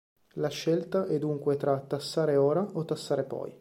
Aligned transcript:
La 0.33 0.47
scelta 0.47 1.05
è 1.05 1.19
dunque 1.19 1.57
tra 1.57 1.79
"tassare 1.79 2.35
ora" 2.35 2.61
o 2.73 2.83
"tassare 2.85 3.23
poi". 3.23 3.49